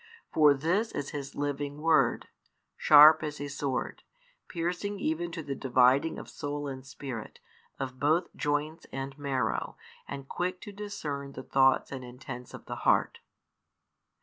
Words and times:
For 0.33 0.55
this 0.55 0.91
is 0.93 1.11
His 1.11 1.35
Living 1.35 1.79
Word, 1.79 2.27
sharp 2.75 3.21
as 3.21 3.39
a 3.39 3.47
sword, 3.47 4.01
piercing 4.47 4.99
even 4.99 5.31
to 5.33 5.43
the 5.43 5.53
dividing 5.53 6.17
of 6.17 6.27
soul 6.27 6.67
and 6.67 6.83
spirit, 6.83 7.39
of 7.79 7.99
both 7.99 8.35
joints 8.35 8.87
and 8.91 9.15
marrow, 9.19 9.77
and 10.07 10.27
quick 10.27 10.59
to 10.61 10.71
discern 10.71 11.33
the 11.33 11.43
thoughts 11.43 11.91
and 11.91 12.03
intents 12.03 12.55
of 12.55 12.65
the 12.65 12.77
heart. 12.77 13.19